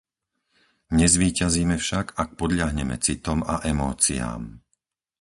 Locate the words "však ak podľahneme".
1.83-2.95